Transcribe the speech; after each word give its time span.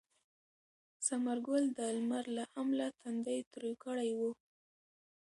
ثمر 1.05 1.37
ګل 1.47 1.63
د 1.77 1.79
لمر 1.97 2.25
له 2.37 2.43
امله 2.61 2.87
تندی 3.01 3.39
تریو 3.51 3.79
کړی 3.83 4.11
و. 4.17 4.19